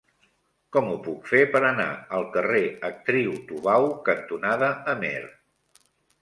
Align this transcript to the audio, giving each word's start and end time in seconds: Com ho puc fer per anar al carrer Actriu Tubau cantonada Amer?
Com 0.75 0.87
ho 0.93 0.93
puc 1.07 1.27
fer 1.31 1.41
per 1.55 1.61
anar 1.67 1.85
al 2.19 2.25
carrer 2.37 2.61
Actriu 2.89 3.37
Tubau 3.53 3.87
cantonada 4.09 4.73
Amer? 4.97 5.15